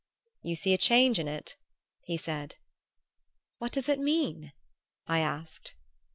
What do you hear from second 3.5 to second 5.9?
"What does it mean?" I asked.